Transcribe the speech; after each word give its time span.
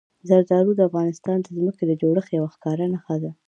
زردالو 0.29 0.71
د 0.75 0.81
افغانستان 0.89 1.37
د 1.41 1.47
ځمکې 1.57 1.83
د 1.87 1.91
جوړښت 2.01 2.29
یوه 2.37 2.49
ښکاره 2.55 2.85
نښه 2.93 3.15
ده. 3.23 3.31